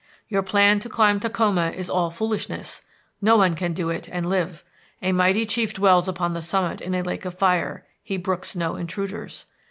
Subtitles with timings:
[0.29, 2.81] "Your plan to climb Takhoma is all foolishness.
[3.21, 4.63] No one can do it and live.
[5.03, 7.85] A mighty chief dwells upon the summit in a lake of fire.
[8.01, 9.45] He brooks no intruders.